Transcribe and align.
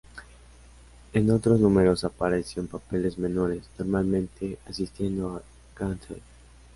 En 1.13 1.29
otros 1.29 1.59
números 1.59 2.03
apareció 2.05 2.59
en 2.59 2.67
papeles 2.67 3.19
menores, 3.19 3.69
normalmente 3.77 4.57
asistiendo 4.67 5.35
a 5.35 5.43
Ganthet. 5.79 6.23